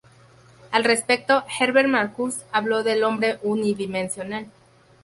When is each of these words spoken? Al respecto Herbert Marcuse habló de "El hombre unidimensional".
Al 0.71 0.83
respecto 0.83 1.43
Herbert 1.59 1.87
Marcuse 1.87 2.43
habló 2.51 2.81
de 2.81 2.93
"El 2.93 3.03
hombre 3.03 3.37
unidimensional". 3.43 4.47